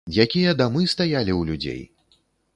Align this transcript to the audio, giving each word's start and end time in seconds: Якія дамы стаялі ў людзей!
Якія 0.23 0.55
дамы 0.61 0.81
стаялі 0.95 1.31
ў 1.35 1.41
людзей! 1.51 1.81